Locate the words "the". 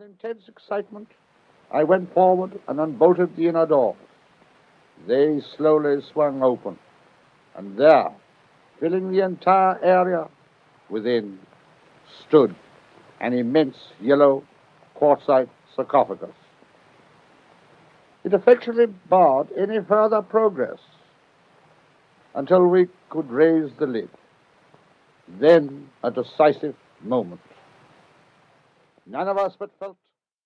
3.36-3.48, 9.12-9.20, 23.78-23.86